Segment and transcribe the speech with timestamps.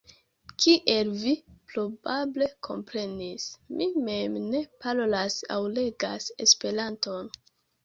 [0.63, 1.33] Kiel vi
[1.73, 7.33] probable komprenis, mi mem ne parolas aŭ legas Esperanton.